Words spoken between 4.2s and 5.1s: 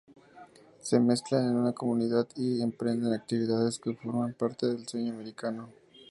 parte del